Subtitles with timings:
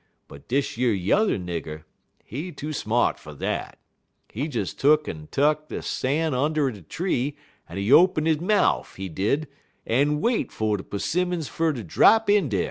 [0.27, 1.83] But dish yer yuther nigger,
[2.23, 3.77] he too smart fer dat.
[4.33, 7.37] He des tuck'n tuck he stan' und' de tree,
[7.69, 9.47] en he open he mouf, he did,
[9.85, 12.59] en wait fer de 'simmons fer ter drap in dar.